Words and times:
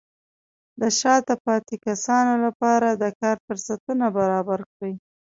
د 0.79 0.81
شاته 0.99 1.35
پاتې 1.45 1.75
کسانو 1.87 2.33
لپاره 2.45 2.87
د 2.91 3.03
کار 3.19 3.35
فرصتونه 3.45 4.05
برابر 4.17 4.59
کړئ. 4.71 4.93